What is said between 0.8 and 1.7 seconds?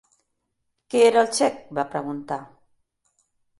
"Què era el xec?"